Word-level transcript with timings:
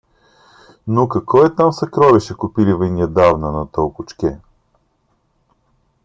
Ну, 0.87 1.07
какое 1.07 1.51
там 1.51 1.71
сокровище 1.71 2.33
купили 2.33 2.71
вы 2.71 2.89
недавно 2.89 3.51
на 3.51 3.67
толкучке? 3.67 4.41